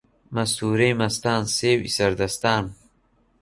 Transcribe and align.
مەستوورەی 0.35 0.97
مەستان 1.01 1.43
سێوی 1.57 1.93
سەر 1.97 2.11
دەستان 2.21 2.65